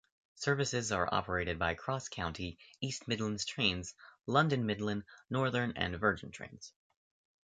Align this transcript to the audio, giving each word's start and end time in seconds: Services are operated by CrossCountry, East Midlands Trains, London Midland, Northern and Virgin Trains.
Services 0.33 0.91
are 0.91 1.07
operated 1.13 1.59
by 1.59 1.75
CrossCountry, 1.75 2.57
East 2.79 3.07
Midlands 3.07 3.45
Trains, 3.45 3.93
London 4.25 4.65
Midland, 4.65 5.03
Northern 5.29 5.73
and 5.75 5.95
Virgin 5.99 6.31
Trains. 6.31 6.73